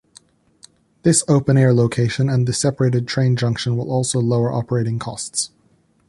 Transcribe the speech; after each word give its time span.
This 1.03 1.23
open 1.27 1.57
air 1.59 1.75
location 1.75 2.27
and 2.27 2.47
the 2.47 2.53
separated 2.53 3.07
train 3.07 3.35
junction 3.35 3.77
will 3.77 3.91
also 3.91 4.19
lower 4.19 4.51
operating 4.51 4.97
costs. 4.97 5.51